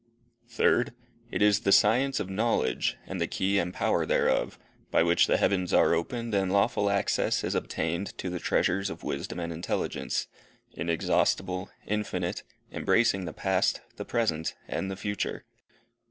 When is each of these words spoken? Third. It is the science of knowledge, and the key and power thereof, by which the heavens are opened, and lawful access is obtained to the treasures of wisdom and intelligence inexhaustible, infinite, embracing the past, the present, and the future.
Third. 0.49 0.95
It 1.29 1.43
is 1.43 1.59
the 1.59 1.71
science 1.71 2.19
of 2.19 2.27
knowledge, 2.27 2.97
and 3.05 3.21
the 3.21 3.27
key 3.27 3.59
and 3.59 3.71
power 3.71 4.03
thereof, 4.03 4.57
by 4.89 5.03
which 5.03 5.27
the 5.27 5.37
heavens 5.37 5.73
are 5.75 5.93
opened, 5.93 6.33
and 6.33 6.51
lawful 6.51 6.89
access 6.89 7.43
is 7.43 7.53
obtained 7.53 8.17
to 8.17 8.31
the 8.31 8.39
treasures 8.39 8.89
of 8.89 9.03
wisdom 9.03 9.39
and 9.39 9.53
intelligence 9.53 10.25
inexhaustible, 10.73 11.69
infinite, 11.85 12.41
embracing 12.71 13.25
the 13.25 13.31
past, 13.33 13.81
the 13.97 14.03
present, 14.03 14.55
and 14.67 14.89
the 14.89 14.97
future. 14.97 15.45